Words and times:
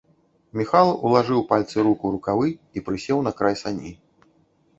Міхал 0.61 0.87
улажыў 1.09 1.43
пальцы 1.51 1.77
рук 1.89 1.99
у 2.09 2.13
рукавы 2.15 2.47
і 2.75 2.83
прысеў 2.89 3.23
на 3.29 3.37
край 3.41 3.55
саней. 3.63 3.95